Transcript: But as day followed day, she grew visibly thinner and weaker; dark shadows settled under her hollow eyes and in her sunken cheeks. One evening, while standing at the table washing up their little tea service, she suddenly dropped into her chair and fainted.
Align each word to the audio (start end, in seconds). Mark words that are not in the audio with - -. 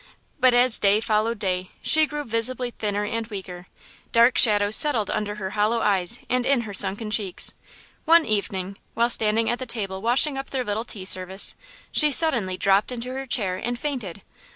But 0.39 0.55
as 0.55 0.79
day 0.79 0.99
followed 0.99 1.37
day, 1.37 1.69
she 1.83 2.07
grew 2.07 2.23
visibly 2.23 2.71
thinner 2.71 3.05
and 3.05 3.27
weaker; 3.27 3.67
dark 4.11 4.35
shadows 4.35 4.75
settled 4.75 5.11
under 5.11 5.35
her 5.35 5.51
hollow 5.51 5.79
eyes 5.81 6.19
and 6.27 6.43
in 6.43 6.61
her 6.61 6.73
sunken 6.73 7.11
cheeks. 7.11 7.53
One 8.05 8.25
evening, 8.25 8.77
while 8.95 9.11
standing 9.11 9.47
at 9.47 9.59
the 9.59 9.67
table 9.67 10.01
washing 10.01 10.39
up 10.39 10.49
their 10.49 10.63
little 10.63 10.85
tea 10.85 11.05
service, 11.05 11.55
she 11.91 12.11
suddenly 12.11 12.57
dropped 12.57 12.91
into 12.91 13.09
her 13.13 13.27
chair 13.27 13.57
and 13.57 13.77
fainted. 13.77 14.23